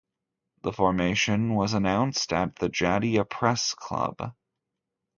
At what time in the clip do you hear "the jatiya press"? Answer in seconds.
2.55-3.75